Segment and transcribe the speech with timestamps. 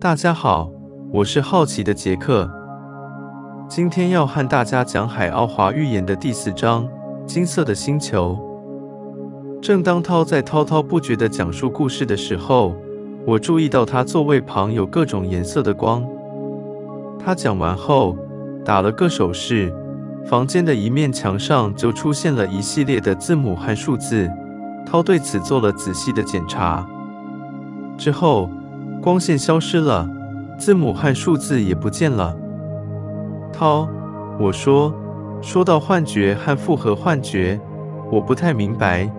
[0.00, 0.72] 大家好，
[1.12, 2.50] 我是好奇的杰克。
[3.68, 6.86] 今天要和大家讲《海奥华预言》的第四章
[7.26, 8.34] 《金色的星球》。
[9.60, 12.74] 正当涛在滔滔不绝地讲述故事的时候，
[13.26, 16.02] 我注意到他座位旁有各种颜色的光。
[17.22, 18.16] 他讲完后，
[18.64, 19.70] 打了个手势，
[20.24, 24.30] 房间的一面墙上就出现了一系列的字母和数字。
[24.86, 26.88] 涛对此做了仔细的检查。
[27.98, 28.48] 之后，
[29.02, 30.06] 光线消失了，
[30.58, 32.36] 字母和数字也不见了。
[33.50, 33.88] 涛，
[34.38, 34.94] 我说，
[35.40, 37.58] 说到幻觉和复合幻觉，
[38.12, 39.10] 我不太明白，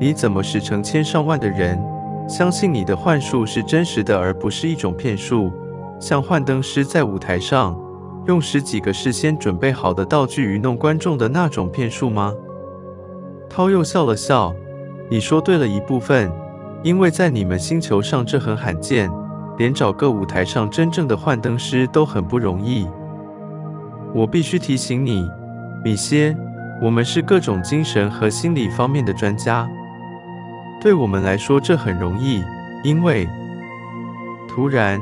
[0.00, 1.80] 你怎么使成千上万的人
[2.28, 5.52] 相信你的幻术是真实的，而不是一种骗术？
[6.00, 7.78] 像幻灯师在舞台上
[8.26, 12.34] 用十几个事先准备好的道具愚弄观众的那种骗术吗？
[13.48, 14.52] 涛又笑了笑，
[15.08, 16.28] 你说对了一部分。
[16.84, 19.10] 因为在你们星球上这很罕见，
[19.58, 22.88] 连找个舞台上真正的幻灯师都很不容易。
[24.14, 25.28] 我必须提醒你，
[25.84, 26.34] 米歇，
[26.80, 29.68] 我们是各种精神和心理方面的专家。
[30.80, 32.42] 对我们来说这很容易，
[32.84, 33.28] 因为……
[34.48, 35.00] 突然，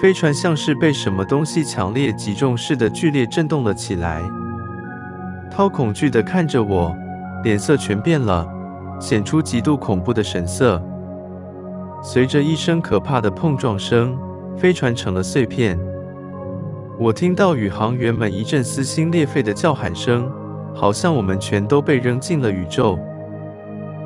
[0.00, 4.20] 飞船像是被什么东西强烈击中似的剧烈震动了起来。
[5.50, 6.94] 涛恐惧地看着我，
[7.44, 8.46] 脸色全变了，
[9.00, 10.82] 显出极度恐怖的神色。
[12.06, 14.14] 随着一声可怕的碰撞声，
[14.58, 15.80] 飞船成了碎片。
[16.98, 20.30] 我听到宇航员们一阵撕心裂肺的叫喊声，
[20.74, 22.98] 好像我们全都被扔进了宇宙。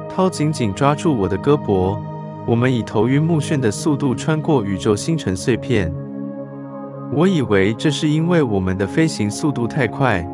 [0.08, 1.98] 涛紧紧抓住我的胳膊，
[2.46, 5.92] 我们以头晕目眩的速度穿过宇宙星辰碎片。
[7.12, 10.24] 我以为这是因为我们的飞行速度太快，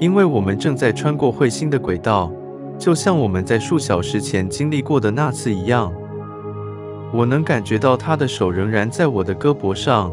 [0.00, 2.32] 因为我们正在穿过彗星的轨道，
[2.76, 5.92] 就像我们在数小时前经历过的那次一样。
[7.12, 10.10] 我能感觉到他的手仍然在我的胳膊上，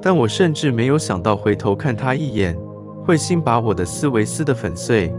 [0.00, 2.56] 但我甚至没有想到回头看他一眼，
[3.04, 5.12] 彗星把我的思维撕得粉碎。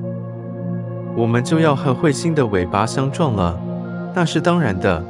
[1.15, 3.59] 我们就要和彗星的尾巴相撞了，
[4.15, 5.03] 那是当然的。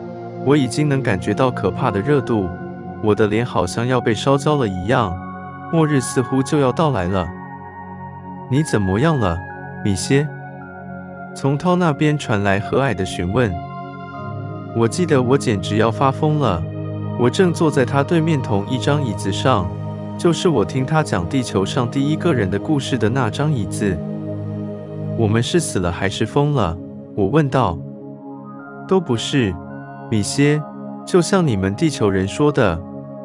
[0.45, 2.47] 我已经能感觉到可怕的热度，
[3.03, 5.15] 我的脸好像要被烧焦了一样。
[5.71, 7.27] 末日似乎就要到来了。
[8.49, 9.37] 你怎么样了，
[9.83, 10.27] 米歇？
[11.35, 13.53] 从涛那边传来和蔼的询问。
[14.75, 16.63] 我记得我简直要发疯了。
[17.19, 19.67] 我正坐在他对面同一张椅子上，
[20.17, 23.97] 就是我听他讲地球上第一个人的故事的那张椅子。
[25.17, 26.77] 我们是死了还是疯了？
[27.15, 27.77] 我问道。
[28.87, 29.53] 都不是，
[30.09, 30.61] 米歇。
[31.05, 32.79] 就像你们地球人说的，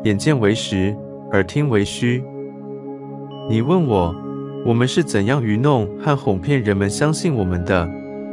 [0.04, 0.96] 眼见为实，
[1.32, 2.24] 耳听为虚。
[3.50, 4.14] 你问我，
[4.64, 7.88] 我们是怎样愚弄和哄骗人们相信我们的？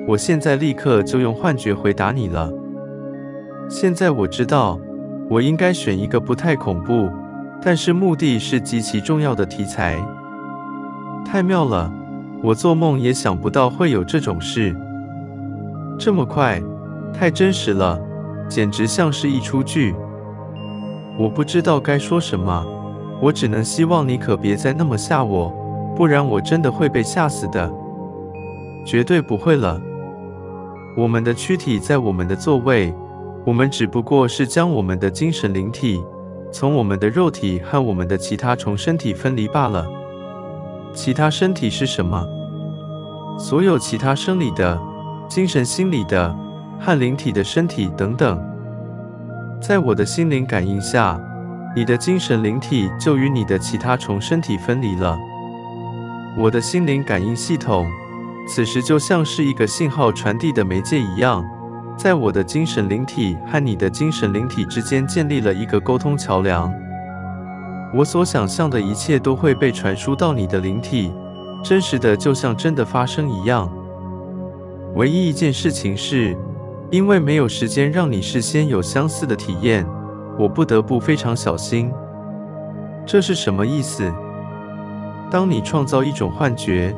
[0.07, 2.51] 我现在立刻就用幻觉回答你了。
[3.69, 4.79] 现在我知道，
[5.29, 7.07] 我应该选一个不太恐怖，
[7.61, 9.95] 但是目的是极其重要的题材。
[11.23, 11.93] 太妙了，
[12.41, 14.75] 我做梦也想不到会有这种事。
[15.99, 16.59] 这么快，
[17.13, 18.01] 太真实了，
[18.49, 19.93] 简直像是一出剧。
[21.15, 22.65] 我不知道该说什么，
[23.21, 25.53] 我只能希望你可别再那么吓我，
[25.95, 27.71] 不然我真的会被吓死的。
[28.83, 29.79] 绝对不会了。
[30.97, 32.91] 我们的躯体在我们的座位。
[33.45, 36.03] 我们只不过是将我们的精神灵体
[36.51, 39.87] 从我们的肉体和我们的其他虫身体分离罢了。
[40.93, 42.27] 其他身体是什么？
[43.37, 44.79] 所有其他生理的、
[45.27, 46.35] 精神心理的
[46.79, 48.39] 和灵体的身体等等。
[49.61, 51.19] 在我的心灵感应下，
[51.75, 55.17] 你的精神灵体就与你的其他虫身体分离了。
[56.37, 57.87] 我的心灵感应系统
[58.47, 61.45] 此时就像是一个信号传递的媒介一样。
[62.01, 66.73] 在我的精神灵体和你的精神灵体之间建立了一个沟通桥梁。
[67.93, 71.11] 我所想象的一切都会被传输到你的灵体，
[71.61, 73.69] 真实的就像真的发生一样。
[74.95, 76.37] 唯一一件事情是，
[76.89, 79.85] 因为没有时间让你事先有相似的体验，
[80.37, 81.91] 我不得不非常小心。
[83.05, 84.09] 这是什么意思？
[85.29, 86.95] 当你创造一种幻觉，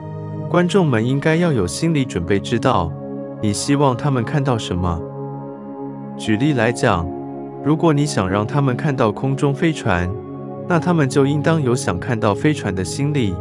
[0.47, 2.93] 观众们应该要有心理准备，知道。
[3.41, 5.01] 你希望他们看到什么？
[6.15, 7.09] 举例来讲，
[7.63, 10.07] 如果你想让他们看到空中飞船，
[10.67, 13.35] 那他们就应当有想看到飞船的心理，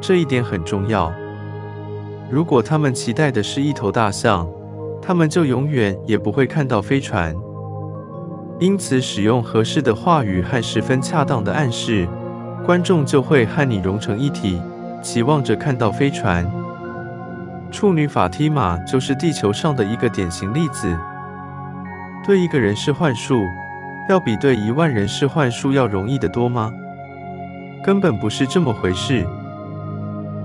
[0.00, 1.12] 这一点很重要。
[2.28, 4.48] 如果他们期待的是一头大象，
[5.00, 7.32] 他们就永远也不会看到飞船。
[8.58, 12.08] 因此，使用合适的话语和十分恰当的暗示，
[12.66, 14.60] 观众就会和你融成一体，
[15.00, 16.50] 期望着看到飞船。
[17.74, 20.96] 处女法提玛就是地球上的一个典型例子。
[22.24, 23.42] 对一个人是幻术，
[24.08, 26.72] 要比对一万人是幻术要容易得多吗？
[27.84, 29.26] 根本不是这么回事。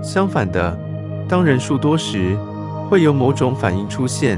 [0.02, 0.76] 相反的，
[1.28, 2.36] 当人数多时，
[2.88, 4.36] 会有某种反应出现。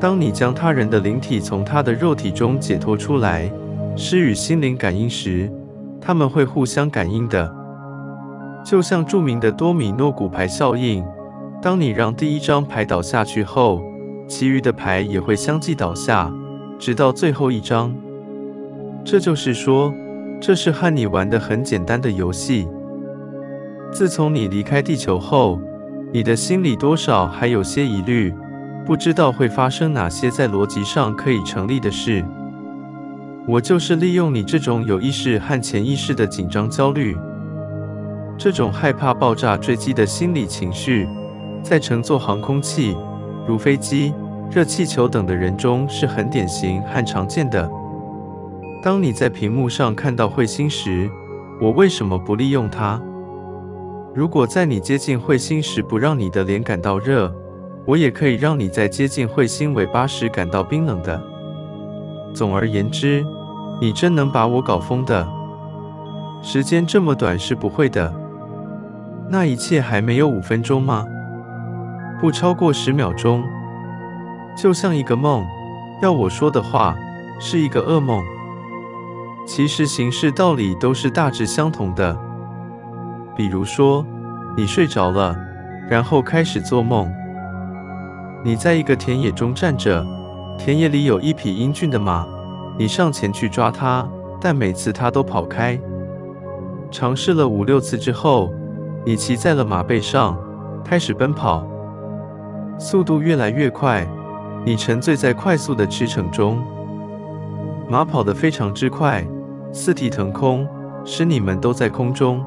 [0.00, 3.52] 当你将他人的灵体从他的肉体中解脱出来，
[3.94, 5.52] 施与心灵感应时，
[6.00, 7.54] 他们会互相感应的，
[8.64, 11.04] 就像著名的多米诺骨牌效应。
[11.60, 13.82] 当你让第一张牌倒下去后，
[14.28, 16.32] 其余的牌也会相继倒下，
[16.78, 17.92] 直到最后一张。
[19.04, 19.92] 这就是说，
[20.40, 22.68] 这是和你玩的很简单的游戏。
[23.90, 25.58] 自从你离开地球后，
[26.12, 28.32] 你的心里多少还有些疑虑，
[28.86, 32.24] 不知道会发生哪些在逻辑上可以成立的事。
[33.48, 37.16] 我就是利用你这种有意识和潜意识的紧张焦虑，
[38.36, 41.08] 这种害怕爆炸坠机的心理情绪，
[41.62, 42.96] 在乘坐航空器，
[43.46, 44.14] 如飞机、
[44.50, 47.70] 热气球等的人中是很典型和常见的。
[48.82, 51.10] 当你在屏幕上看到彗星时，
[51.60, 53.00] 我为什么不利用它？
[54.14, 57.32] 如果在你接近彗星时不让你的脸感到热，
[57.86, 61.20] 我也可以让你在接近彗星尾巴时感到冰冷的。
[62.34, 63.24] 总而言之，
[63.80, 65.28] 你真能把我搞疯的。
[66.40, 68.14] 时间这么短是不会的。
[69.28, 71.04] 那一切还没有五分钟吗？
[72.20, 73.44] 不超过十秒钟。
[74.56, 75.46] 就像一个梦。
[76.00, 76.96] 要我说的话，
[77.40, 78.22] 是一个噩梦。
[79.44, 82.16] 其实形式道理都是大致相同的。
[83.34, 84.06] 比如说，
[84.56, 85.36] 你睡着了，
[85.90, 87.10] 然后开始做梦。
[88.44, 90.06] 你在一个田野中站着，
[90.56, 92.24] 田野里有一匹英俊的马。
[92.78, 94.08] 你上前去抓它，
[94.40, 95.76] 但每次它都跑开。
[96.92, 98.54] 尝试了五六次之后，
[99.04, 100.38] 你骑在了马背上，
[100.84, 101.66] 开始奔跑，
[102.78, 104.06] 速度越来越快。
[104.64, 106.62] 你沉醉在快速的驰骋中，
[107.88, 109.26] 马跑得非常之快，
[109.72, 110.66] 四蹄腾空，
[111.04, 112.44] 使你们都在空中。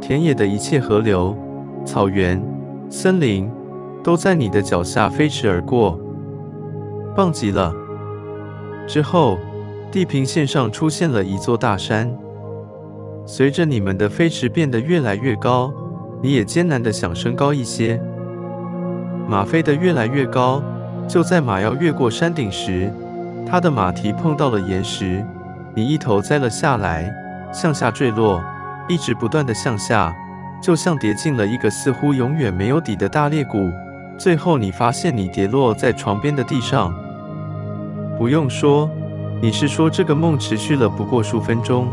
[0.00, 1.36] 田野的一切河流、
[1.84, 2.40] 草原、
[2.88, 3.50] 森林，
[4.02, 5.98] 都在你的脚下飞驰而过，
[7.16, 7.74] 棒极了。
[8.86, 9.36] 之后，
[9.90, 12.16] 地平线上出现了一座大山。
[13.26, 15.72] 随着你们的飞驰变得越来越高，
[16.22, 18.00] 你也艰难地想升高一些。
[19.28, 20.62] 马飞得越来越高，
[21.06, 22.90] 就在马要越过山顶时，
[23.46, 25.22] 它的马蹄碰到了岩石，
[25.74, 27.12] 你一头栽了下来，
[27.52, 28.42] 向下坠落，
[28.88, 30.16] 一直不断的向下，
[30.62, 33.70] 就像跌进了一个似乎永远没有底的大裂谷。
[34.16, 36.90] 最后，你发现你跌落在床边的地上。
[38.16, 38.88] 不用说，
[39.42, 41.88] 你是说这个梦持续了不过数分钟？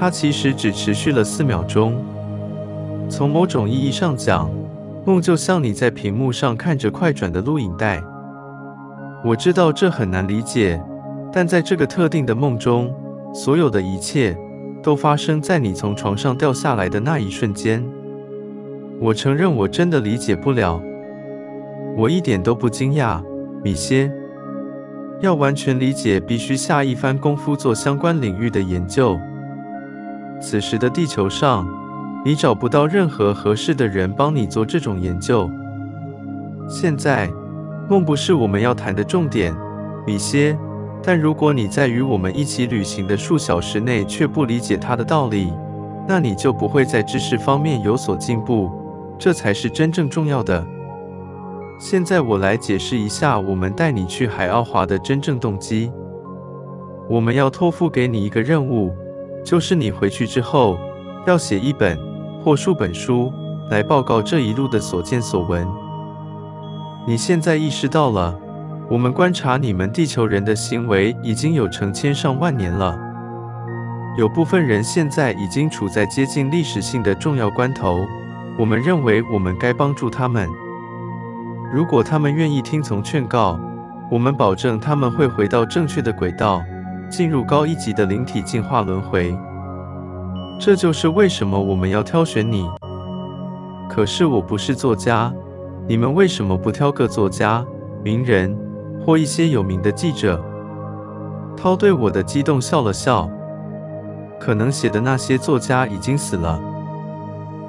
[0.00, 2.02] 它其实只持续了四秒钟。
[3.10, 4.50] 从某种意义上讲，
[5.06, 8.02] 梦就像你在屏幕上看着快转的录影带。
[9.24, 10.82] 我知道这很难理解，
[11.32, 12.92] 但在这个特定的梦中，
[13.32, 14.36] 所有的一切
[14.82, 17.84] 都发生在你从床上掉下来的那一瞬间。
[19.00, 20.82] 我承认我真的理解不了。
[21.96, 23.22] 我一点都不惊讶，
[23.62, 24.10] 米歇。
[25.20, 29.16] 要完全理解，必须下一番功夫做相关领域的研究。
[30.40, 31.64] 此时的地球上，
[32.26, 35.48] 你找不到任何合适的人帮你做这种研究。
[36.68, 37.30] 现在，
[37.88, 39.54] 梦不是我们要谈的重点，
[40.04, 40.58] 米歇。
[41.04, 45.52] 但如果你在与我们一起旅行的数小时内却不理解它的道理，
[46.08, 48.72] 那你就不会在知识方面有所进步。
[49.16, 50.66] 这才是真正重要的。
[51.78, 55.92] 现在我来解释一下我们带你去海奥华的真正动机。
[57.08, 58.92] 我们要托付给你一个任务，
[59.44, 60.76] 就是你回去之后
[61.24, 61.96] 要写一本
[62.46, 63.32] 或数本书
[63.70, 65.66] 来报告这一路的所见所闻。
[67.04, 68.38] 你现在意识到了，
[68.88, 72.96] 我们观察你们地球人的行为已经有成千上万年了。
[74.16, 78.06] 有部分人现在已经处在接近历史性的重要关头，
[78.56, 80.48] 我们认为我们该帮助他们。
[81.74, 83.58] 如果他们愿意听从劝告，
[84.08, 86.62] 我们保证他们会回到正确的轨道，
[87.10, 89.36] 进入高一级的灵体进化轮回。
[90.58, 92.68] 这就是为什么我们要挑选你。
[93.88, 95.32] 可是我不是作家，
[95.86, 97.64] 你们为什么不挑个作家、
[98.02, 98.56] 名人
[99.04, 100.42] 或一些有名的记者？
[101.56, 103.30] 涛对我的激动笑了笑。
[104.38, 106.60] 可能写的那些作家已经死了。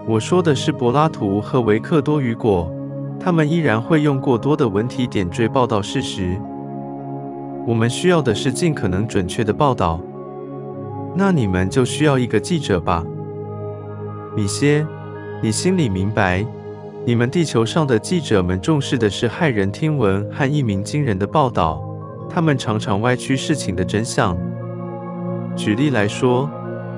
[0.06, 2.72] 我说的是柏拉图和维克多·雨果。
[3.20, 6.40] 他们依然会用过多的文体点缀报道事实。
[7.66, 10.00] 我们需要的是尽可能准确的报道。
[11.16, 13.04] 那你们就需要一个记者吧，
[14.36, 14.86] 米歇。
[15.40, 16.44] 你心里明白，
[17.06, 21.80] 你们地球上的记者们重视的是骇人听闻和一鸣惊人的报道，
[22.28, 24.36] 他们常常歪曲事情的真相。
[25.56, 26.50] 举例来说，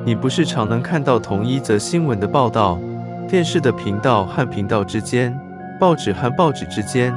[0.06, 2.80] 你不是常能看到同一则新闻的报道，
[3.28, 5.38] 电视的频道和频道之间，
[5.78, 7.14] 报纸和报纸之间，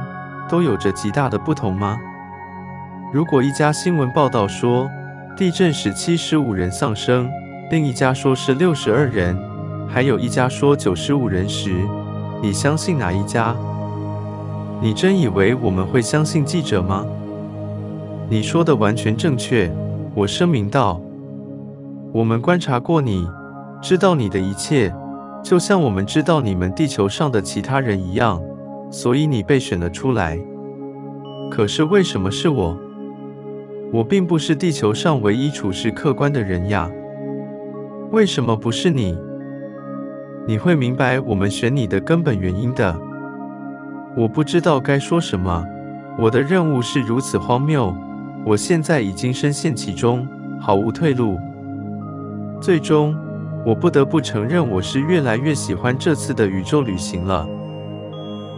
[0.49, 1.97] 都有着极大的不同吗？
[3.13, 4.89] 如果一家新闻报道说
[5.35, 7.27] 地震使七十五人丧生，
[7.71, 9.35] 另一家说是六十二人，
[9.87, 11.73] 还有一家说九十五人时，
[12.39, 13.55] 你相信哪一家？
[14.79, 17.03] 你真以为我们会相信记者吗？
[18.29, 19.71] 你说的完全正确，
[20.13, 21.01] 我声明道。
[22.13, 23.27] 我们观察过你，
[23.81, 24.93] 知道你的一切，
[25.41, 28.39] 就像我们知道你们地球上的其他人一样，
[28.91, 30.37] 所以你被选了出来。
[31.49, 32.77] 可是为什么是我？
[33.93, 36.89] 我并不是地球上唯一处事客观的人呀。
[38.09, 39.15] 为什么不是你？
[40.47, 42.99] 你会明白我们选你的根本原因的。
[44.17, 45.63] 我不知道该说什么。
[46.17, 47.95] 我的任务是如此荒谬，
[48.43, 50.27] 我现在已经深陷其中，
[50.59, 51.37] 毫无退路。
[52.59, 53.15] 最终，
[53.63, 57.47] 我不得不承认，我是越来越喜欢这次的宇宙旅行了。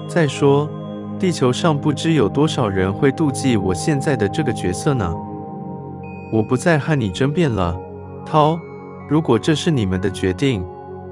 [0.07, 0.69] 再说，
[1.19, 5.13] 地球上不知有多少人会妒忌我现在的这个角色呢？
[6.33, 7.75] 我不再和你争辩了，
[8.25, 8.59] 涛。
[9.07, 10.65] 如果这是你们的决定，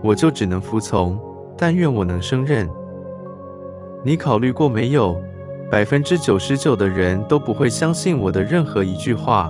[0.04, 1.18] 我就只能服从。
[1.56, 2.68] 但愿我能胜任。
[4.04, 5.16] 你考虑过没有？
[5.72, 9.50] 百分之九十九的人都不会相信我的任何一句话。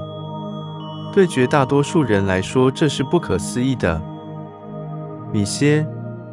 [1.13, 4.00] 对绝大多数人来说，这是不可思议的。
[5.31, 5.86] 米歇，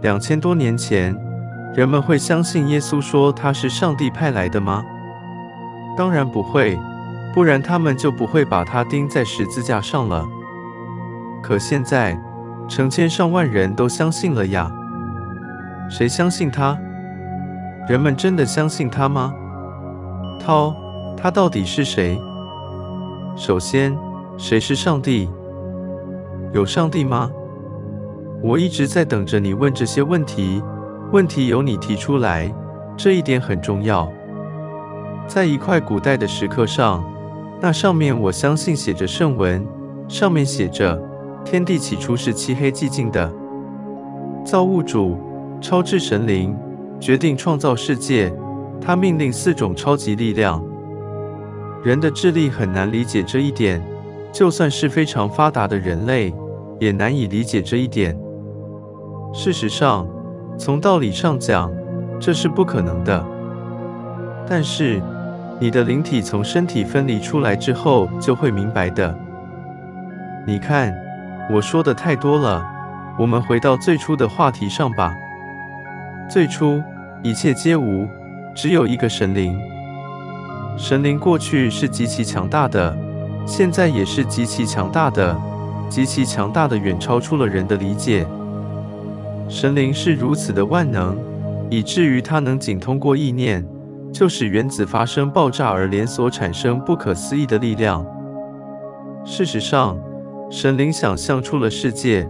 [0.03, 1.17] 两千多年前，
[1.75, 4.85] 人们会相信耶稣说他是上帝派来的吗？
[5.97, 6.79] 当然不会，
[7.33, 10.27] 不然他们就不会把他钉在十字架上了。
[11.43, 12.21] 可现在，
[12.69, 14.71] 成千上万人都相信了呀。
[15.89, 16.79] 谁相信他？
[17.89, 19.33] 人们真的相信他吗？
[20.39, 20.75] 涛，
[21.17, 22.21] 他到底是谁？
[23.37, 23.97] 首先。
[24.39, 25.29] 谁是上帝？
[26.55, 27.31] 有上帝吗？
[28.43, 30.63] 我一直在等着你问这些问题。
[31.13, 32.53] 问题由你提出来，
[32.97, 34.11] 这一点很重要。
[35.27, 37.05] 在一块古代的石刻上，
[37.61, 39.67] 那上面我相信写着圣文，
[40.07, 41.01] 上面写着
[41.45, 43.33] ：“天地起初是漆黑寂静的。
[44.45, 45.19] 造物主，
[45.61, 46.57] 超智神灵，
[47.01, 48.33] 决定创造世界。
[48.81, 50.65] 他命令四种超级力量。
[51.83, 53.83] 人的智力很难理解这一点。”
[54.33, 56.33] 就算是非常发达的人类，
[56.79, 58.17] 也难以理解这一点。
[59.33, 60.07] 事实上，
[60.61, 61.73] 从道理上讲，
[62.21, 63.25] 这是不可能的。
[64.47, 65.01] 但是，
[65.59, 69.17] 你的灵体从身体分离出来之后，就会明白的。
[70.47, 70.95] 你看，
[71.51, 72.63] 我说的太多了，
[73.19, 75.15] 我们回到最初的话题上吧。
[76.29, 76.83] 最初，
[77.23, 78.07] 一切皆无，
[78.55, 79.59] 只有一个神灵。
[80.77, 82.95] 神灵过去是极其强大的。
[83.47, 85.35] 现在也是极其强大的，
[85.89, 88.27] 极其强大的，远超出了人的理解。
[89.51, 91.19] 神灵是如此的万能，
[91.69, 93.67] 以至于它能仅通过意念，
[94.13, 98.07] 就使原子发生爆炸而连锁产生不可思议的力量。
[99.25, 99.99] 事实上，
[100.53, 102.29] 神灵想象出了世界，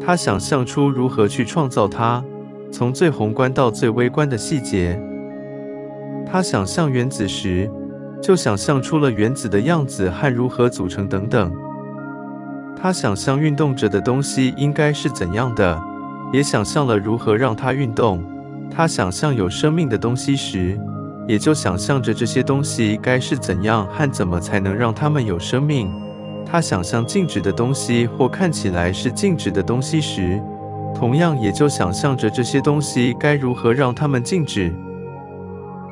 [0.00, 2.22] 他想象出如何去创造它，
[2.70, 4.96] 从最宏观到最微观的细节。
[6.24, 7.68] 他想象原子时，
[8.22, 11.52] 就想象出了原子的样子和如何组成等等。
[12.80, 15.82] 他想象运动着的东西应该是怎样的，
[16.32, 18.22] 也想象了如何让它运动。
[18.70, 20.78] 他想象有生命的东西时，
[21.26, 25.90] 也就想象着这些东西该是怎样和怎么才能让它们有生命。
[26.46, 30.40] 他想象静止的东西或看起来是静止的东西时，
[30.94, 34.72] 同样也就想象着这些东西该如何让它们静止。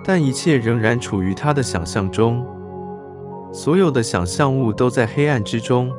[0.04, 2.44] 但一切仍然处于他的想象中，
[3.52, 5.92] 所有的想象物都在黑暗之中。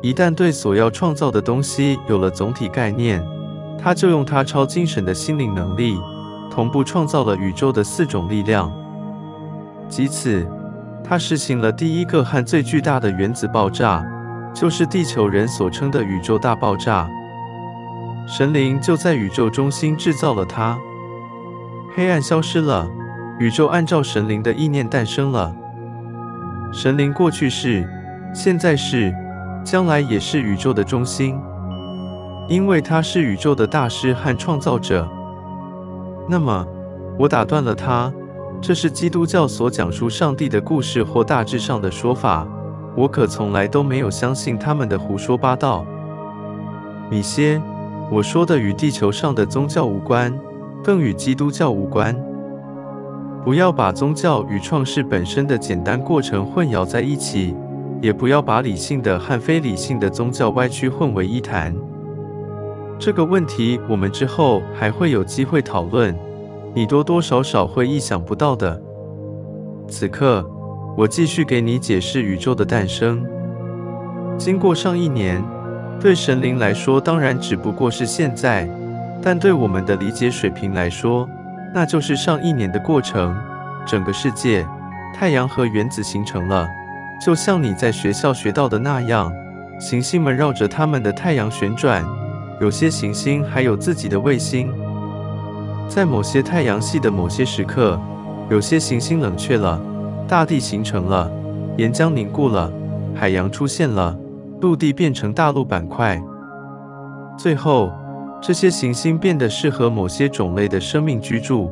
[0.00, 3.24] 一旦对所要创造的东西有了总体概念，
[3.76, 5.98] 他就用他超精神的心灵能力，
[6.50, 8.72] 同步创造了宇宙的四种力量。
[9.88, 10.46] 即此，
[11.02, 14.06] 他实行了第一个和最巨大的原子爆炸，
[14.54, 17.08] 就是地球人所称的宇宙大爆炸。
[18.28, 20.78] 神灵就在宇宙中心制造了它。
[21.96, 22.88] 黑暗消失了，
[23.40, 25.52] 宇宙按照神灵的意念诞生了。
[26.72, 27.88] 神灵过去是，
[28.34, 29.12] 现在是，
[29.70, 31.38] 将来也是宇宙的中心，
[32.48, 35.06] 因为他是宇宙的大师和创造者。
[36.26, 36.66] 那么，
[37.18, 38.10] 我打断了他，
[38.62, 42.48] 这是基督教所讲述上帝的故事或大致上的说法，
[42.96, 45.84] 我可从来都没有相信他们的胡说八道。
[47.10, 47.60] 米歇，
[48.10, 50.32] 我说的与地球上的宗教无关。
[50.82, 52.16] 更与基督教无关。
[53.44, 57.54] 不要把宗教与创世本身的简单过程混淆在一起，
[58.00, 61.74] 也不要把理性的和非理性的宗教歪曲混为一谈。
[62.98, 66.16] 这个问题我们之后还会有机会讨论，
[66.74, 68.80] 你多多少少会意想不到的。
[69.88, 70.44] 此刻，
[70.96, 73.24] 我继续给你解释宇宙的诞生。
[74.36, 75.42] 经过上亿年，
[76.00, 78.68] 对神灵来说当然只不过是现在，
[79.22, 81.28] 但对我们的理解水平来说，
[81.74, 83.36] 那就是上亿年的过程。
[83.86, 84.66] 整个世界、
[85.14, 86.68] 太阳和原子形成了，
[87.24, 89.32] 就像你在学校学到的那样，
[89.80, 92.04] 行星们绕着它们的太阳旋转。
[92.60, 94.72] 有些行星还有自己的卫星，
[95.88, 98.00] 在某些太阳系的某些时刻，
[98.50, 99.80] 有些行星冷却了，
[100.26, 101.30] 大地形成了，
[101.76, 102.72] 岩浆凝固了，
[103.14, 104.16] 海洋出现了，
[104.60, 106.20] 陆地变成大陆板块。
[107.36, 107.92] 最后，
[108.40, 111.70] 这些行星变得适合某些种类的生命居住。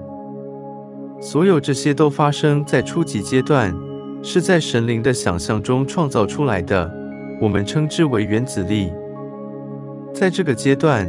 [1.21, 3.75] 所有这些都发生在初级阶段，
[4.29, 6.93] 是在神灵的想象中创造出来的，
[7.41, 8.93] 我们称之为原子力。
[10.13, 11.09] 在这个阶段，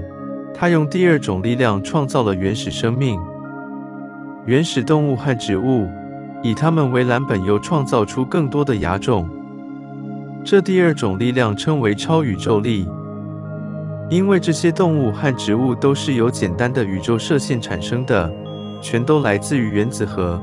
[0.53, 3.19] 他用第二种力量创造了原始生命、
[4.45, 5.88] 原始动物和植物，
[6.43, 9.27] 以它们为蓝本，又创造出更多的亚种。
[10.45, 12.88] 这第二种力量称为超宇宙力，
[14.12, 18.31] 因为这些动物和植物都是由简单的宇宙射线产生的，
[18.79, 20.39] 全都来自于原子核。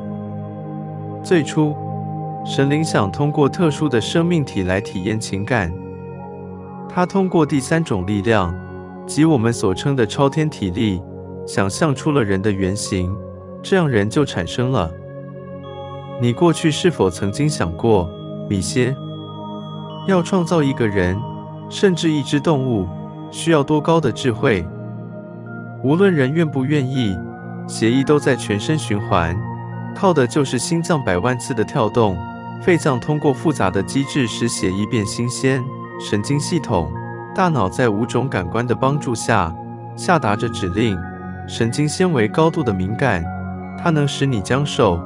[1.22, 1.72] 最初，
[2.44, 5.72] 神灵想通过特殊的生命体来体验情感。
[6.88, 8.54] 他通过第三种力量，
[9.06, 11.02] 即我们所称的超天体力，
[11.46, 13.10] 想象出了人的原型，
[13.62, 14.92] 这样人就产生了。
[16.20, 18.08] 你过去是否曾经想过，
[18.48, 18.94] 米歇，
[20.06, 21.18] 要创造一个人，
[21.70, 22.86] 甚至一只动物，
[23.30, 24.64] 需要多高的智慧？
[25.82, 27.16] 无论人愿不愿意，
[27.66, 29.34] 血液都在全身循环，
[29.96, 32.16] 靠的就是心脏百万次的跳动，
[32.64, 35.62] 肺脏通过复杂的机制使血液变新鲜。
[36.00, 36.90] 神经系统、
[37.35, 39.54] 大脑在五种感官的帮助下
[39.97, 40.98] 下达着指令。
[41.46, 43.22] 神经纤维高度的敏感，
[43.77, 44.98] 它能使你将手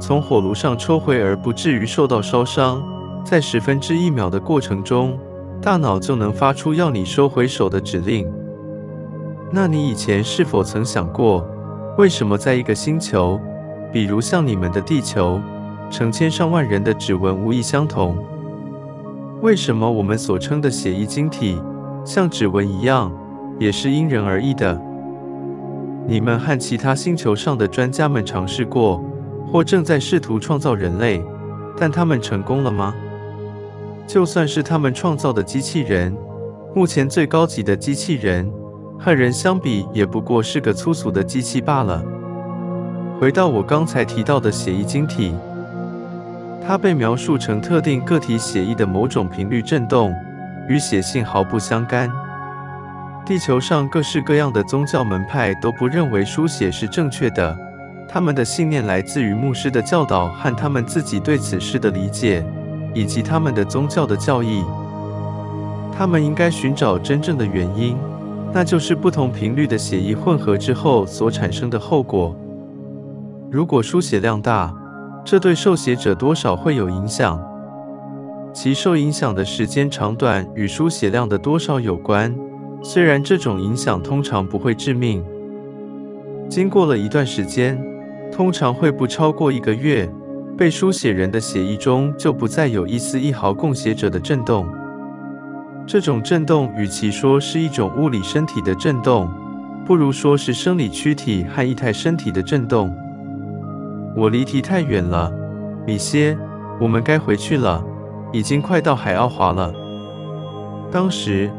[0.00, 2.82] 从火炉上抽回而不至于受到烧伤。
[3.26, 5.18] 在十分之一秒的过程中，
[5.60, 8.26] 大脑就能发出要你收回手的指令。
[9.50, 11.46] 那你以前是否曾想过，
[11.98, 13.38] 为什么在一个星球，
[13.92, 15.38] 比如像你们的地球，
[15.92, 18.16] 成千上万人的指纹无一相同？
[19.42, 21.60] 为什么我们所称的血液晶体
[22.02, 23.12] 像指纹一样，
[23.58, 24.80] 也是因人而异的？
[26.08, 29.04] 你们和其他星球上的专家们尝试过，
[29.46, 31.22] 或正在试图创造人类，
[31.76, 32.94] 但他们成功了吗？
[34.06, 36.16] 就算是他们创造的机器人，
[36.74, 38.50] 目前最高级的机器人，
[38.98, 42.02] 和人相比，也不过是个粗俗的机器罢了。
[43.20, 45.34] 回到我刚才提到的血液晶体。
[46.66, 50.14] 它被描述成特定个体血液的某种频率振动，
[50.68, 52.10] 与血性毫不相干。
[53.26, 57.56] 地球上各式各样的宗教门派都不认为书写是正确的，
[58.08, 62.44] 他们的信念来自于牧师的教导和他们自己对此事的理解，
[62.94, 64.64] 以及他们的宗教的教义。
[65.96, 67.96] 他们应该寻找真正的原因，
[68.52, 72.34] 那就是不同频率的血液混合之后所产生的后果。
[73.50, 74.74] 如果书写量大，
[75.24, 77.40] 这对受血者多少会有影响，
[78.52, 82.34] 其受影响的时间长短与输血量的多少有关。
[82.82, 85.24] 虽然这种影响通常不会致命，
[86.48, 87.80] 经过了一段时间，
[88.32, 90.12] 通常会不超过一个月，
[90.58, 94.66] 被输血人的血液中就不再有一丝一毫供血者的震动。
[95.86, 99.30] 这种震动与其说是一种物理身体的震动，
[99.86, 102.92] 不如说是生理躯体和液态身体的震动。
[104.14, 105.32] 我离题太远了，
[105.86, 106.36] 米歇，
[106.78, 107.82] 我们该回去了，
[108.30, 109.72] 已经快到海奥华了。
[110.90, 111.50] 当时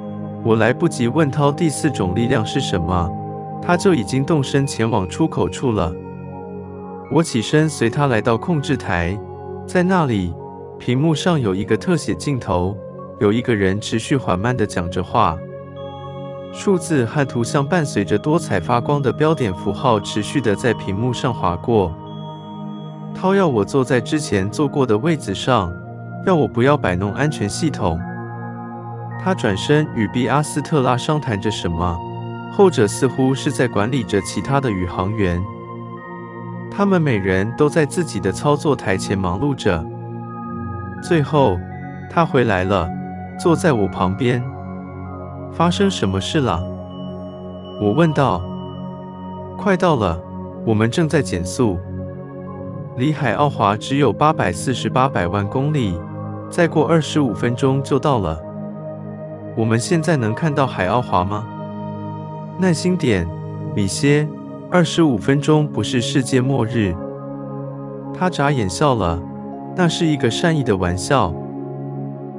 [0.43, 3.09] 我来不及问涛第四种力量是什么，
[3.59, 5.91] 他就已经动身前往出口处了。
[7.11, 9.19] 我起身随他来到控制台，
[9.65, 10.31] 在那里，
[10.77, 12.77] 屏幕上有一个特写镜头，
[13.19, 15.35] 有一个人持续缓慢地讲着话，
[16.51, 21.91] 数字和图像伴随着多彩发光的标点符号持续地在屏幕上划过。
[23.15, 25.71] 涛要我坐在之前坐过的位子上，
[26.25, 27.99] 要我不要摆弄安全系统。
[29.23, 31.97] 他转身与毕阿斯特拉商谈着什么，
[32.51, 35.41] 后者似乎是在管理着其他的宇航员。
[36.69, 39.85] 他们每人都在自己的操作台前忙碌着。
[41.01, 41.57] 最后，
[42.09, 42.89] 他回来了，
[43.39, 44.43] 坐在我旁边。
[45.53, 46.61] 发生什么事了？
[47.79, 48.41] 我问道。
[49.55, 50.19] 快到了，
[50.65, 51.77] 我们正在减速。
[52.95, 55.99] 离海奥华只有八百四十八百万公里，
[56.47, 58.39] 再过二十五分钟就到了。
[59.57, 61.43] 我们现在能看到海奥华吗？
[62.59, 63.27] 耐心点，
[63.75, 64.27] 米歇，
[64.69, 66.93] 二十五分钟不是世界末日。
[68.13, 69.19] 他眨眼笑了，
[69.75, 71.33] 那是一个善意的玩笑。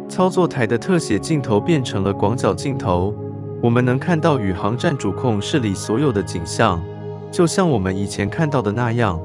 [0.09, 3.13] 操作台的特写镜头变成了广角镜头，
[3.61, 6.81] 我们能看到宇航站主控室里所有的景象，
[7.33, 9.21] 就像我们以前看到的那样。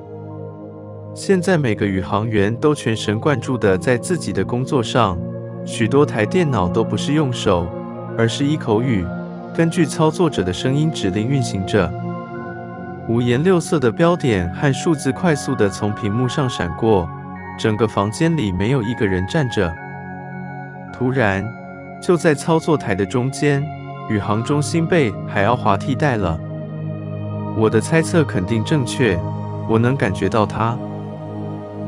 [1.15, 5.17] 现在每个宇航员都全神贯注地在自己的工作上，
[5.65, 7.67] 许多台电脑都不是用手，
[8.17, 9.05] 而是一口语，
[9.53, 11.91] 根据操作者的声音指令运行着。
[13.07, 17.09] 五颜六色的标点和数字快速地从屏幕上闪过，
[17.57, 19.73] 整个房间里没有一个人站着。
[20.93, 21.43] 突然，
[22.01, 23.63] 就在操作台的中间，
[24.09, 26.39] 宇航中心被海奥华替代了。
[27.57, 29.19] 我的猜测肯定正确，
[29.67, 30.77] 我能感觉到它。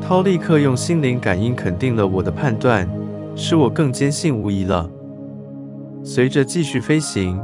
[0.06, 2.88] 涛立刻用心灵感应肯定了我的判断，
[3.34, 4.90] 使我更坚信无疑了。
[6.04, 7.40] 随着继续飞行，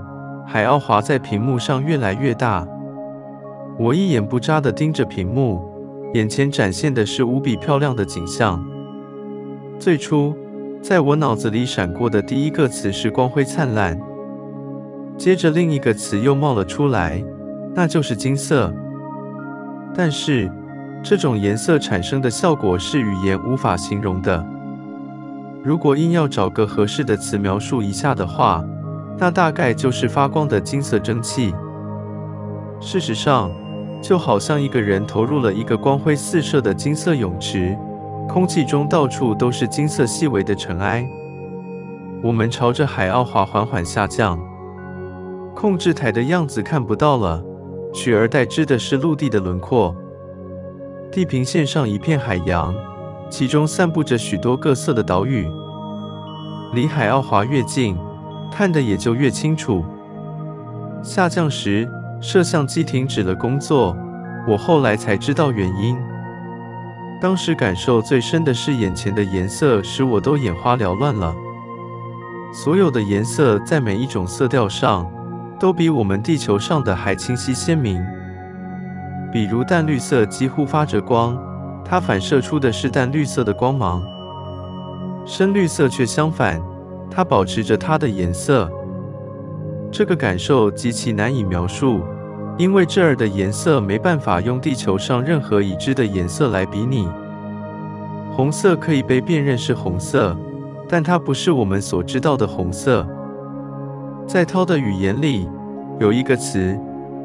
[0.46, 2.66] 海奥华在屏幕上越来越大。
[3.78, 5.62] 我一眼不眨地盯着屏幕，
[6.14, 8.62] 眼前展现的是无比漂亮的景象。
[9.78, 10.34] 最初。
[10.80, 14.00] 在我脑子里闪过的第一个词是光辉灿烂，
[15.16, 17.20] 接着另一个词又冒了出来，
[17.74, 18.72] 那就是金色。
[19.92, 20.48] 但是，
[21.02, 24.44] 这种颜色产生的效果是语言无法形容的。
[25.62, 28.64] 如果硬要找个合适的词描述一下的话，
[29.18, 31.54] 那大概就是发光的金色蒸汽。
[32.80, 33.50] 事实上，
[34.00, 37.76] 就好像一个人投入了一个光辉四射的金色泳池。
[38.28, 41.08] 空气中到处都是金色细微的尘埃。
[42.22, 44.38] 我们朝着海奥华缓缓下降，
[45.54, 47.42] 控制台的样子看不到了，
[47.92, 49.96] 取而代之的是陆地的轮廓。
[51.10, 52.74] 地平线上一片海洋，
[53.30, 55.50] 其中散布着许多各色的岛屿。
[56.74, 57.96] 离海奥华越近，
[58.52, 59.84] 看得也就越清楚。
[61.02, 61.88] 下降时，
[62.20, 63.96] 摄像机停止了工作，
[64.46, 65.96] 我后来才知道原因。
[67.22, 71.34] 当时感受最深的是眼前的颜色，使我都眼花缭乱了。
[72.52, 75.10] 所有的颜色在每一种色调上，
[75.58, 78.04] 都比我们地球上的还清晰鲜明。
[79.32, 81.38] 比如淡绿色几乎发着光，
[81.84, 84.00] 它反射出的是淡绿色的光芒；
[85.26, 86.62] 深绿色却相反，
[87.10, 88.70] 它保持着它的颜色。
[89.90, 92.00] 这个感受极其难以描述。
[92.58, 97.08] 因为这儿的颜色没办法用地球上任何已知的颜色来比拟。
[98.32, 100.36] 红色可以被辨认是红色，
[100.88, 103.06] 但它不是我们所知道的红色。
[104.26, 105.48] 在涛的语言里，
[106.00, 106.76] 有一个词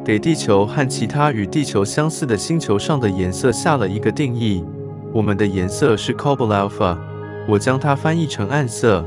[0.06, 4.66] 给地球和其他与地球相似的星球上的颜色下了一个定义。
[5.14, 6.98] 我们的颜色是 Cobalt Alpha，
[7.48, 9.06] 我将它翻译成暗色，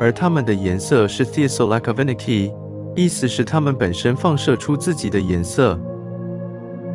[0.00, 2.52] 而它们的颜色是 Thiasolacavinici。
[2.96, 5.78] 意思是它们本身放射出自己的颜色。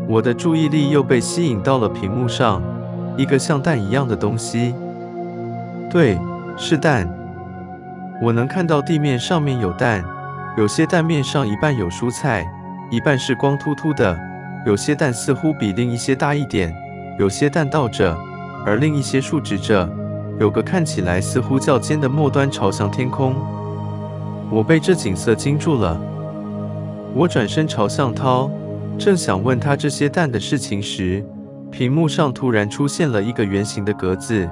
[0.10, 2.62] 我的注意力又被吸引到了屏幕上，
[3.16, 4.74] 一个像蛋一样的东西。
[5.90, 6.18] 对，
[6.58, 7.08] 是蛋。
[8.22, 10.04] 我能看到地面上面有蛋，
[10.58, 12.46] 有些蛋面上一半有蔬菜，
[12.94, 14.16] 一半是光秃秃的。
[14.68, 16.72] 有些蛋似乎比另一些大一点，
[17.18, 18.16] 有些蛋倒着，
[18.64, 19.90] 而另一些竖直着。
[20.40, 23.34] 有个看起来似乎较尖的末端朝向天空。
[24.52, 26.00] 我被这景色惊住了。
[27.16, 28.48] 我转身朝向涛，
[29.00, 31.26] 正想问他这些蛋的事情时，
[31.72, 34.48] 屏幕上突然出现了一个圆形的格子，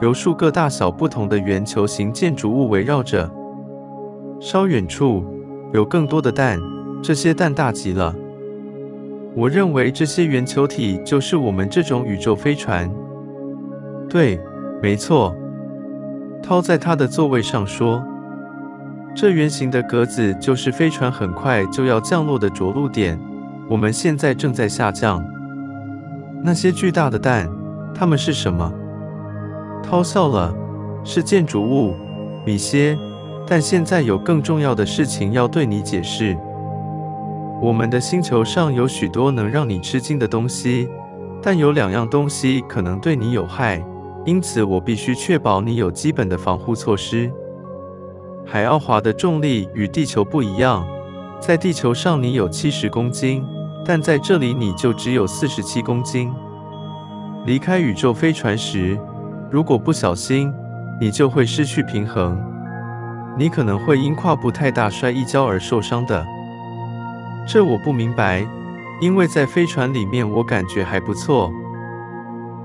[0.00, 3.28] 由数个大小不同的圆球形建筑物围绕着。
[4.40, 5.24] 稍远处
[5.72, 6.56] 有更多的蛋，
[7.02, 8.14] 这些蛋大极了。
[9.34, 12.90] 我认为这些圆球体就是我们这种宇宙飞船。
[14.08, 14.40] 对，
[14.82, 15.34] 没错。
[16.42, 18.02] 涛在他的座位上说。
[19.12, 23.18] 这圆形的格子就是飞船很快就要降落的着陆点。
[23.68, 25.24] 我们现在正在下降。
[26.42, 27.48] 那些巨大的蛋，
[27.94, 28.72] 它们是什么？
[29.82, 30.54] 涛笑了，
[31.04, 31.94] 是建筑物，
[32.46, 32.96] 米歇。
[33.46, 36.36] 但现在有更重要的事情要对你解释。
[37.62, 40.88] 我们的星球上有许多能让你吃惊的东西，
[41.42, 43.84] 但有两样东西可能对你有害，
[44.24, 47.30] 因此我必须确保你有基本的防护措施。
[48.46, 50.86] 海奥华的重力与地球不一样，
[51.38, 53.44] 在地球上你有七十公斤，
[53.84, 56.32] 但在这里你就只有四十七公斤。
[57.44, 58.98] 离开宇宙飞船时，
[59.50, 60.50] 如果不小心，
[60.98, 62.42] 你就会失去平衡，
[63.38, 66.24] 你可能会因跨步太大摔一跤而受伤的。
[67.46, 68.46] 这我不明白，
[69.00, 71.50] 因为在飞船里面我感觉还不错。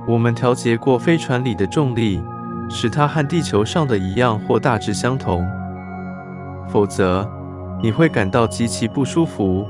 [0.08, 2.22] 我们调节过飞船里的重力，
[2.70, 5.44] 使它和地球上的一样或大致相同。
[6.70, 7.28] 否则，
[7.82, 9.66] 你会感到极其不舒服，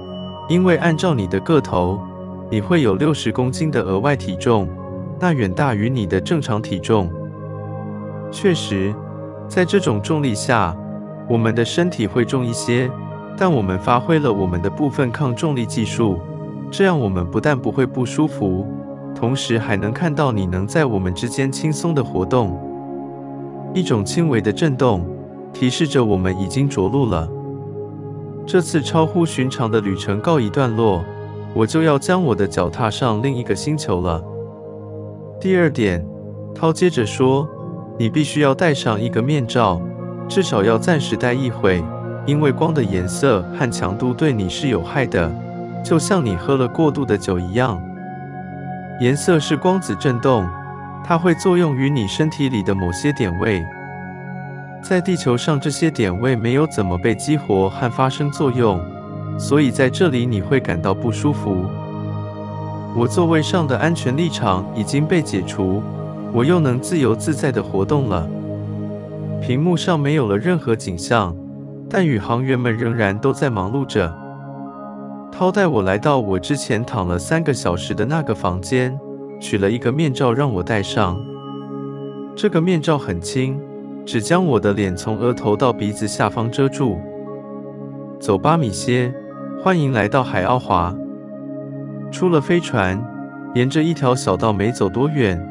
[0.49, 2.01] 因为按照你的个头，
[2.49, 4.67] 你会有六十公斤的额外体重，
[5.19, 7.09] 那远大于你的正常体重。
[8.31, 8.93] 确实，
[9.47, 10.75] 在这种重力下，
[11.29, 12.89] 我们的身体会重一些，
[13.37, 16.19] 但我们发挥了我们的部分抗重力技术，
[16.71, 18.65] 这样我们不但不会不舒服。
[19.13, 22.59] 同时还能看到你能在我们之间轻松的活动，
[23.73, 25.05] 一种轻微的震动
[25.53, 27.29] 提示着我们已经着陆了。
[28.45, 31.03] 这次超乎寻常的旅程告一段落，
[31.53, 34.21] 我就要将我的脚踏上另一个星球了。
[35.39, 36.05] 第二点，
[36.53, 37.47] 涛接着说，
[37.97, 39.81] 你必须要戴上一个面罩，
[40.27, 41.81] 至少要暂时戴一会，
[42.25, 45.31] 因为光的颜色和强度对你是有害的，
[45.83, 47.81] 就像你喝了过度的酒一样。
[48.99, 50.47] 颜色是光子振动，
[51.03, 53.63] 它会作用于你身体里的某些点位。
[54.81, 58.79] 在地球上，这些点位没有怎么被激活和发生作用，
[59.37, 61.65] 所以在这里你会感到不舒服。
[62.95, 65.83] 我座位上的安全立场已经被解除，
[66.31, 68.27] 我又能自由自在地活动了。
[69.41, 71.35] 屏幕上没有了任何景象，
[71.97, 74.13] 但宇航员们仍然都在忙碌着。
[75.31, 78.99] 涛带我来到我之前躺了三个小时的那个房间，
[79.39, 81.17] 取了一个面罩让我戴上。
[82.35, 83.57] 这个面罩很轻，
[84.05, 86.99] 只将我的脸从额头到鼻子下方遮住。
[88.19, 89.13] 走吧，米歇，
[89.63, 90.93] 欢迎来到海奥华。
[92.11, 93.01] 出了飞船，
[93.53, 95.41] 沿着一条小道没走多远，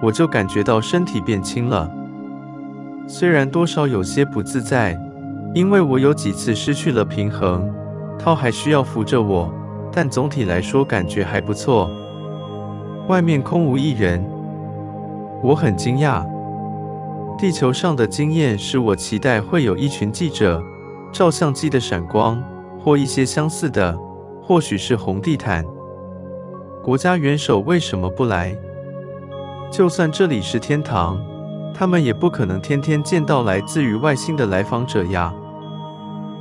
[0.00, 1.92] 我就感觉到身体变轻了。
[3.06, 4.98] 虽然多少有些不自在，
[5.52, 7.68] 因为我有几次失去了平衡。
[8.18, 9.52] 涛还需要扶着我，
[9.90, 11.90] 但总体来说感觉还不错。
[13.08, 14.22] 外面空无一人，
[15.42, 16.24] 我很惊讶。
[17.38, 20.62] 地球上的经验使我期待会有一群记者、
[21.10, 22.42] 照相机的闪光，
[22.78, 23.98] 或一些相似的，
[24.42, 25.64] 或许是红地毯。
[26.84, 28.54] 国家元首为什么不来？
[29.72, 31.18] 就算这里是天堂，
[31.72, 35.32] 他们也不可能天天见到来自于外星的来访者呀。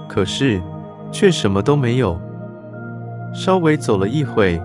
[0.09, 0.61] 可是。
[1.11, 2.21] 却什么都没有。
[3.33, 4.61] 稍微走了一会，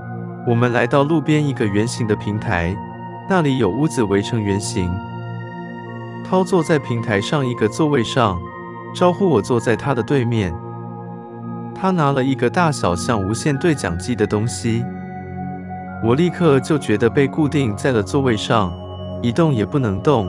[0.46, 2.76] 我们来到路边一个圆形的平台，
[3.30, 4.92] 那里有屋子围成圆形。
[6.22, 8.38] 涛坐在平台上一个座位上，
[8.94, 10.54] 招呼我坐在他的对面。
[11.74, 14.84] 他拿了一个大小像无线对讲机的东西，
[16.04, 18.70] 我立刻就觉得被固定在了座位上，
[19.22, 20.28] 一动也不能动，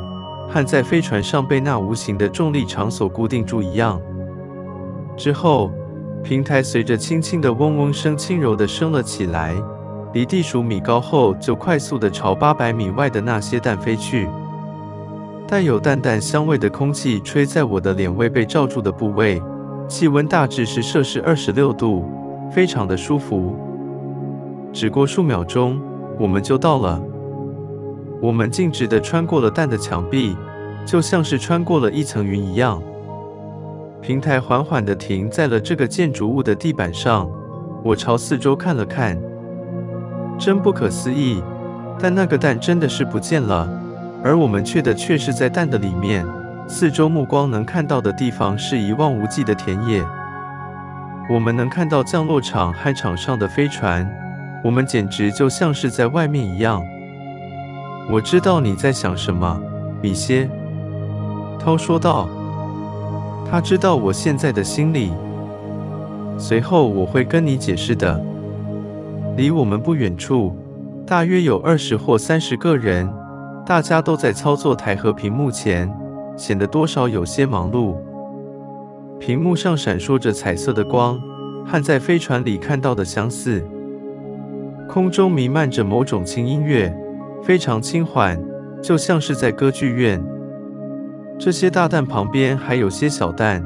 [0.50, 4.00] 和在飞船上被那无形的重力场所固定住一样。
[5.18, 5.72] 之后。
[6.24, 9.54] 平台随着轻轻的嗡嗡声，轻柔地升了起来，
[10.12, 14.28] 离地数米高后，就快速地朝八百米外的那些蛋飞去。
[15.48, 19.40] 带有淡淡香味的空气吹在我的脸位被罩住的部位，
[19.88, 22.10] 气温大致是摄氏二十六度，
[22.52, 23.56] 非常的舒服。
[24.74, 25.80] 只过数秒钟，
[26.20, 27.00] 我们就到了。
[28.20, 30.36] 我们径直地穿过了蛋的墙壁，
[30.88, 32.82] 就像是穿过了一层云一样。
[34.02, 37.30] 平台缓缓地停在了这个建筑物的地板上，
[37.84, 39.20] 我朝四周看了看，
[40.38, 41.42] 真不可思议。
[41.98, 43.68] 但那个蛋真的是不见了，
[44.22, 46.26] 而我们却的却是在蛋的里面。
[46.68, 50.04] 四周目光能看到的地方是一望无际的田野，
[51.30, 54.08] 我们能看到降落场和场上的飞船，
[54.64, 56.84] 我们简直就像是在外面一样。
[58.12, 59.60] 我知道你在想什么，
[60.02, 60.50] 米歇，
[61.58, 62.28] 涛说道。
[63.56, 65.14] 他知道我现在的心理，
[66.38, 68.22] 随后我会跟你解释的。
[69.38, 70.54] 离我们不远处，
[71.08, 73.10] 大约有二十或三十个人，
[73.66, 75.90] 大家都在操作台和屏幕前，
[76.36, 77.96] 显得多少有些忙碌。
[79.22, 81.18] 屏幕上闪烁着彩色的光，
[81.66, 83.66] 和在飞船里看到的相似。
[84.90, 86.94] 空中弥漫着某种轻音乐，
[87.42, 88.38] 非常轻缓，
[88.84, 90.22] 就像是在歌剧院。
[91.38, 93.64] 这些大蛋旁边还有些小蛋，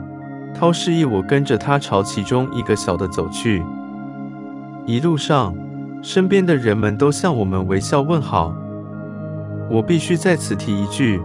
[0.56, 3.64] 涛示意我跟着他朝其中一个小的走去。
[4.86, 5.56] 一路上，
[6.02, 8.54] 身边的人们都向我们微笑问好。
[9.70, 11.22] 我必须在此提一句：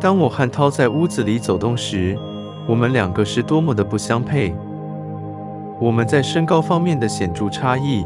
[0.00, 2.18] 当我和涛在屋子里走动时，
[2.66, 4.56] 我们两个是多么的不相配。
[5.78, 8.02] 我们在身高方面的显著差异，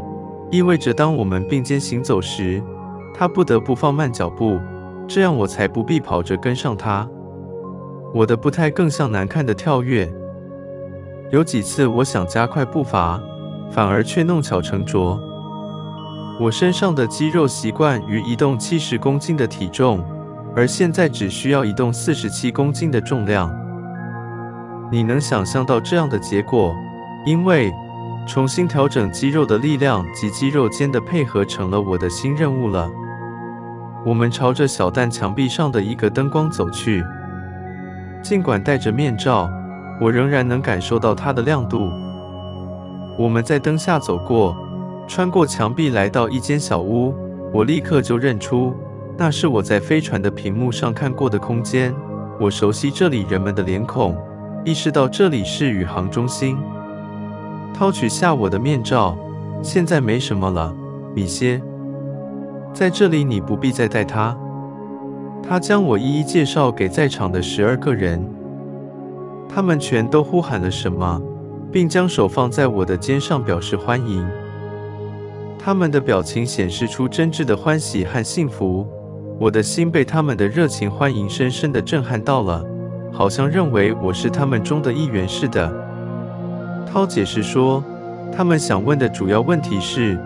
[0.51, 2.61] 意味着当我们并肩行走时，
[3.14, 4.59] 他不得不放慢脚步，
[5.07, 7.09] 这样我才不必跑着跟上他。
[8.16, 10.11] 我的步态更像难看的跳跃，
[11.31, 13.20] 有几次我想加快步伐，
[13.70, 15.20] 反而却弄巧成拙。
[16.40, 20.02] 我身上的肌肉习惯于移动七十公斤的体重，
[20.55, 23.55] 而现在只需要移动四十七公斤的重量。
[24.90, 26.74] 你能想象到这样的结果？
[27.26, 27.70] 因为
[28.26, 32.90] 重新调整肌肉的力量及肌肉间的配合成了我的新任务了。
[34.07, 37.05] 我们朝着小蛋墙壁上的一个灯光走去，
[38.22, 39.50] 尽管戴着面罩，
[40.00, 41.90] 我仍然能感受到它的亮度。
[43.18, 44.57] 我们在灯下走过，
[45.07, 47.14] 穿过墙壁来到一间小屋，
[47.52, 48.74] 我立刻就认出
[49.16, 51.94] 那是我在飞船的屏幕上看过的空间。
[52.38, 54.14] 我熟悉这里人们的脸孔，
[54.64, 56.59] 意识到这里是宇航中心。
[57.72, 59.16] 掏取下我的面罩，
[59.62, 60.74] 现在没什么了，
[61.14, 61.62] 米歇。
[62.74, 64.37] 在这里你不必再戴它。
[65.42, 68.25] 他将我一一介绍给在场的十二个人，
[69.49, 71.20] 他们全都呼喊了什么，
[71.70, 74.27] 并将手放在我的肩上表示欢迎。
[75.59, 78.87] 他们的表情显示出真挚的欢喜和幸福，
[79.38, 82.64] 我的心被他们的热情欢迎深深的震撼到了，
[83.12, 85.72] 好像认为我是他们中的一员似的。
[86.87, 87.83] 涛解释说，
[88.33, 90.18] 他们想问的主要问题是：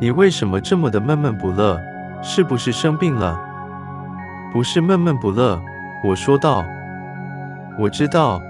[0.00, 1.80] 你为什么这么的闷闷不乐？
[2.22, 3.40] 是不是生病了？
[4.52, 5.60] 不是闷闷不乐，
[6.04, 6.64] 我说道。
[7.78, 8.42] 我知道，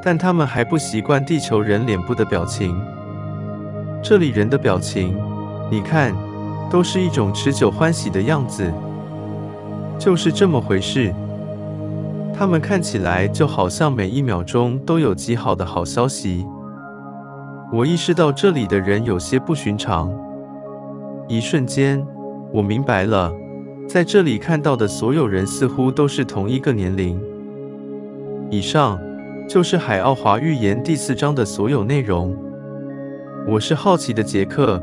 [0.00, 2.80] 但他们还不习惯地球人脸部的表情。
[4.00, 5.18] 这里人的表情，
[5.68, 6.14] 你看，
[6.70, 8.72] 都是一种持久欢喜的样子。
[9.98, 11.12] 就是这么回事。
[12.32, 16.46] 他们看起来就好像每一秒钟都有极好的好消息。
[17.72, 20.08] 我意识到这里的人有些不寻常。
[21.26, 22.06] 一瞬间。
[22.50, 23.30] 我明白了，
[23.88, 27.18] 在这里看到的所有人似乎都是同一个年龄。
[28.50, 29.00] 以上
[29.48, 32.36] 就是《海奥华预言》第四章的所有内容。
[33.46, 34.82] 我是好奇的杰克。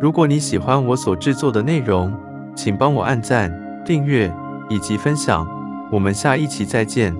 [0.00, 2.10] 如果你喜欢我所制作的内容，
[2.54, 3.52] 请帮我按赞、
[3.84, 4.32] 订阅
[4.70, 5.46] 以及分享。
[5.92, 7.14] 我们下一期再见。